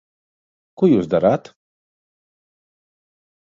[0.81, 1.53] Ko jūs darāt?